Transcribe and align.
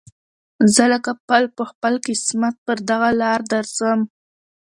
زه 0.73 0.83
لکه 0.93 1.11
پل 1.27 1.43
په 1.57 1.63
خپل 1.71 1.93
قسمت 2.07 2.55
پر 2.65 2.77
دغه 2.89 3.09
لاره 3.19 3.45
درځم 3.51 3.99